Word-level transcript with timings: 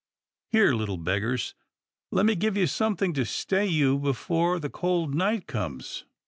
Here, 0.49 0.73
little 0.73 0.97
beggars, 0.97 1.53
let 2.09 2.25
me 2.25 2.33
give 2.33 2.57
you 2.57 2.65
something 2.65 3.13
to 3.13 3.23
stay 3.23 3.67
you 3.67 3.99
before 3.99 4.57
the 4.59 4.67
cold 4.71 5.13
night 5.13 5.45
comes." 5.45 6.05